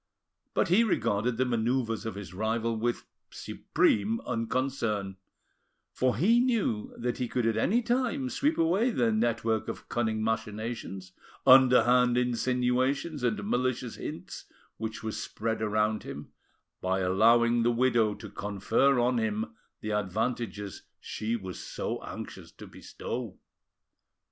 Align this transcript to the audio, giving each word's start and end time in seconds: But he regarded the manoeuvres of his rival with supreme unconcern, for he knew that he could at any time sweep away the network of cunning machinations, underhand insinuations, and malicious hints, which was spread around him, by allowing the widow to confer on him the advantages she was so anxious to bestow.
But 0.55 0.69
he 0.69 0.83
regarded 0.83 1.37
the 1.37 1.45
manoeuvres 1.45 2.07
of 2.07 2.15
his 2.15 2.33
rival 2.33 2.75
with 2.75 3.05
supreme 3.29 4.19
unconcern, 4.21 5.17
for 5.93 6.15
he 6.17 6.39
knew 6.39 6.91
that 6.97 7.19
he 7.19 7.27
could 7.27 7.45
at 7.45 7.55
any 7.55 7.83
time 7.83 8.27
sweep 8.27 8.57
away 8.57 8.89
the 8.89 9.11
network 9.11 9.67
of 9.67 9.89
cunning 9.89 10.23
machinations, 10.23 11.11
underhand 11.45 12.17
insinuations, 12.17 13.21
and 13.21 13.47
malicious 13.47 13.97
hints, 13.97 14.45
which 14.77 15.03
was 15.03 15.21
spread 15.21 15.61
around 15.61 16.01
him, 16.01 16.31
by 16.81 17.01
allowing 17.01 17.61
the 17.61 17.69
widow 17.69 18.15
to 18.15 18.27
confer 18.27 18.97
on 18.97 19.19
him 19.19 19.53
the 19.81 19.91
advantages 19.91 20.81
she 20.99 21.35
was 21.35 21.59
so 21.59 22.01
anxious 22.03 22.51
to 22.53 22.65
bestow. 22.65 23.37